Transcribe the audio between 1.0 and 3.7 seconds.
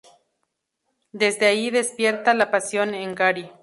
Desde ahí despierta la pasión en Gary.